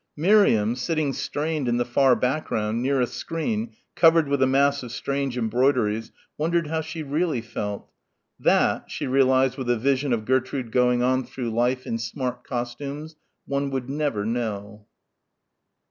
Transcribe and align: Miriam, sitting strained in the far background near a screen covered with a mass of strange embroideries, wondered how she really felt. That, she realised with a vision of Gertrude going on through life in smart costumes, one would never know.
Miriam, 0.17 0.75
sitting 0.75 1.13
strained 1.13 1.67
in 1.67 1.77
the 1.77 1.85
far 1.85 2.15
background 2.15 2.81
near 2.81 2.99
a 2.99 3.05
screen 3.05 3.75
covered 3.95 4.27
with 4.27 4.41
a 4.41 4.47
mass 4.47 4.81
of 4.81 4.91
strange 4.91 5.37
embroideries, 5.37 6.11
wondered 6.39 6.65
how 6.65 6.81
she 6.81 7.03
really 7.03 7.39
felt. 7.39 7.87
That, 8.39 8.89
she 8.89 9.05
realised 9.05 9.59
with 9.59 9.69
a 9.69 9.77
vision 9.77 10.11
of 10.11 10.25
Gertrude 10.25 10.71
going 10.71 11.03
on 11.03 11.23
through 11.23 11.51
life 11.51 11.85
in 11.85 11.99
smart 11.99 12.43
costumes, 12.43 13.15
one 13.45 13.69
would 13.69 13.91
never 13.91 14.25
know. 14.25 14.87